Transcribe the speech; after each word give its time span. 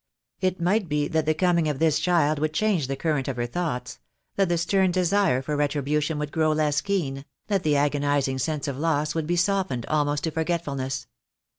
It 0.39 0.59
might 0.59 0.89
be 0.89 1.07
that 1.09 1.27
the 1.27 1.35
coming 1.35 1.69
of 1.69 1.77
this 1.77 1.99
child 1.99 2.39
would 2.39 2.55
change 2.55 2.87
the 2.87 2.95
current 2.95 3.27
of 3.27 3.35
her 3.37 3.45
thoughts, 3.45 3.99
that 4.35 4.49
the 4.49 4.57
stern 4.57 4.89
desire 4.89 5.43
for 5.43 5.55
retribution 5.55 6.17
would 6.17 6.31
grow 6.31 6.53
less 6.53 6.81
keen, 6.81 7.23
that 7.49 7.61
the 7.61 7.75
agonizing 7.75 8.39
sense 8.39 8.67
of 8.67 8.79
loss 8.79 9.13
would 9.13 9.27
be 9.27 9.35
softened 9.35 9.85
almost 9.85 10.23
to 10.23 10.31
forgetfulness. 10.31 11.05